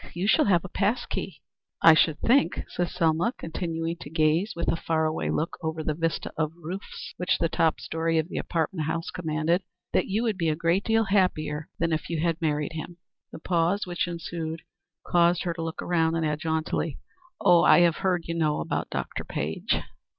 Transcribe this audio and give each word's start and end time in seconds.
You 0.15 0.25
shall 0.25 0.45
have 0.45 0.65
a 0.65 0.67
pass 0.67 1.05
key." 1.05 1.43
"I 1.83 1.93
should 1.93 2.17
think," 2.21 2.63
said 2.69 2.89
Selma, 2.89 3.35
continuing 3.37 3.97
to 3.97 4.09
gaze, 4.09 4.53
with 4.55 4.67
her 4.67 4.75
far 4.75 5.05
away 5.05 5.29
look, 5.29 5.59
over 5.61 5.83
the 5.83 5.93
vista 5.93 6.33
of 6.37 6.53
roofs 6.59 7.13
which 7.17 7.37
the 7.37 7.47
top 7.47 7.79
story 7.79 8.17
of 8.17 8.27
the 8.27 8.39
apartment 8.39 8.87
house 8.87 9.11
commanded, 9.11 9.61
"that 9.93 10.07
you 10.07 10.23
would 10.23 10.39
be 10.39 10.49
a 10.49 10.55
great 10.55 10.83
deal 10.83 11.03
happier 11.03 11.69
than 11.77 11.93
if 11.93 12.09
you 12.09 12.19
had 12.19 12.41
married 12.41 12.73
him." 12.73 12.97
The 13.31 13.37
pause 13.37 13.85
which 13.85 14.07
ensued 14.07 14.63
caused 15.05 15.43
her 15.43 15.53
to 15.53 15.61
look 15.61 15.79
round, 15.83 16.17
and 16.17 16.25
add 16.25 16.39
jauntily, 16.39 16.97
"I 17.45 17.81
have 17.81 17.97
heard, 17.97 18.23
you 18.25 18.33
know, 18.33 18.59
about 18.59 18.89
Dr. 18.89 19.23
Page." 19.23 19.75